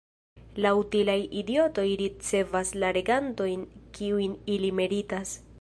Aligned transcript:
La 0.65 0.71
utilaj 0.77 1.17
idiotoj 1.41 1.85
ricevas 2.01 2.73
la 2.85 2.91
regantojn 2.99 3.69
kiujn 3.99 4.37
ili 4.57 4.77
meritas. 4.83 5.41